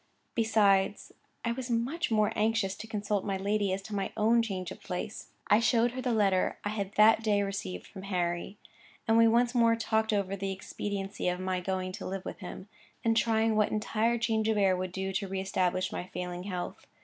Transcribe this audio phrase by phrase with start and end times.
[0.33, 1.11] Besides,
[1.45, 4.81] I was much more anxious to consult my lady as to my own change of
[4.81, 5.27] place.
[5.47, 8.57] I showed her the letter I had that day received from Harry;
[9.07, 12.67] and we once more talked over the expediency of my going to live with him,
[13.05, 16.87] and trying what entire change of air would do to re establish my failing health.